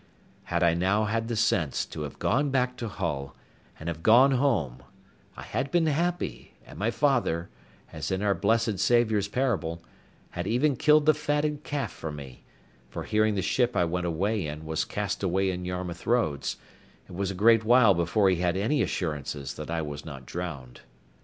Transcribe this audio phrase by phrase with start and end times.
[0.45, 3.35] Had I now had the sense to have gone back to Hull,
[3.79, 4.81] and have gone home,
[5.37, 7.49] I had been happy, and my father,
[7.93, 9.83] as in our blessed Saviour's parable,
[10.31, 12.43] had even killed the fatted calf for me;
[12.89, 16.57] for hearing the ship I went away in was cast away in Yarmouth Roads,
[17.07, 20.81] it was a great while before he had any assurances that I was not drowned.